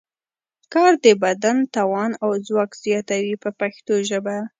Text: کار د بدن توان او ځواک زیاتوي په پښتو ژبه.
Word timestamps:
کار 0.73 0.93
د 1.03 1.05
بدن 1.23 1.57
توان 1.75 2.11
او 2.23 2.31
ځواک 2.47 2.71
زیاتوي 2.83 3.35
په 3.43 3.49
پښتو 3.59 3.93
ژبه. 4.09 4.37